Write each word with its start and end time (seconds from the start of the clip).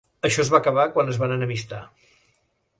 Això 0.29 0.39
es 0.43 0.49
va 0.53 0.61
acabar 0.65 0.85
quan 0.95 1.13
es 1.13 1.21
van 1.25 1.37
enemistar. 1.37 1.85